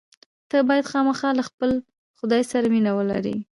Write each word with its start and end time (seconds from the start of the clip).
ته 0.49 0.57
باید 0.67 0.89
خامخا 0.91 1.29
له 1.37 1.43
خپل 1.49 1.71
خدای 2.17 2.43
سره 2.51 2.65
مینه 2.73 2.91
ولرې. 2.95 3.35